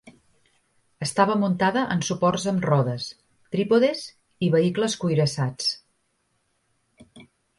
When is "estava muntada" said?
1.05-1.81